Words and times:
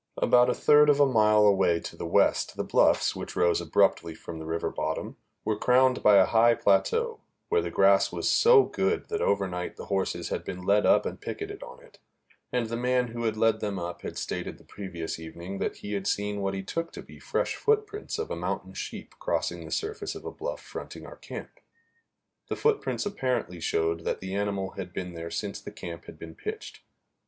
About 0.17 0.49
a 0.49 0.55
third 0.55 0.89
of 0.89 0.99
a 0.99 1.05
mile 1.05 1.45
away 1.45 1.79
to 1.81 1.95
the 1.95 2.07
west 2.07 2.57
the 2.57 2.63
bluffs, 2.63 3.15
which 3.15 3.35
rose 3.35 3.61
abruptly 3.61 4.15
from 4.15 4.39
the 4.39 4.47
river 4.47 4.71
bottom, 4.71 5.15
were 5.45 5.55
crowned 5.55 6.01
by 6.01 6.15
a 6.15 6.25
high 6.25 6.55
plateau, 6.55 7.19
where 7.49 7.61
the 7.61 7.69
grass 7.69 8.11
was 8.11 8.27
so 8.27 8.63
good 8.63 9.09
that 9.09 9.21
over 9.21 9.47
night 9.47 9.75
the 9.75 9.85
horses 9.93 10.29
had 10.29 10.43
been 10.43 10.63
led 10.63 10.87
up 10.87 11.05
and 11.05 11.21
picketed 11.21 11.61
on 11.61 11.83
it, 11.83 11.99
and 12.51 12.65
the 12.69 12.75
man 12.77 13.09
who 13.09 13.25
had 13.25 13.37
led 13.37 13.59
them 13.59 13.77
up 13.77 14.01
had 14.01 14.17
stated 14.17 14.57
the 14.57 14.63
previous 14.63 15.19
evening 15.19 15.59
that 15.59 15.75
he 15.75 15.93
had 15.93 16.07
seen 16.07 16.41
what 16.41 16.55
he 16.55 16.63
took 16.63 16.91
to 16.91 17.03
be 17.03 17.19
fresh 17.19 17.55
footprints 17.55 18.17
of 18.17 18.31
a 18.31 18.35
mountain 18.35 18.73
sheep 18.73 19.13
crossing 19.19 19.63
the 19.65 19.71
surface 19.71 20.15
of 20.15 20.25
a 20.25 20.31
bluff 20.31 20.61
fronting 20.63 21.05
our 21.05 21.17
camp. 21.17 21.59
The 22.47 22.55
footprints 22.55 23.05
apparently 23.05 23.59
showed 23.59 24.03
that 24.05 24.19
the 24.19 24.33
animal 24.33 24.71
had 24.71 24.93
been 24.93 25.13
there 25.13 25.29
since 25.29 25.61
the 25.61 25.69
camp 25.69 26.05
had 26.05 26.17
been 26.17 26.33
pitched. 26.33 26.79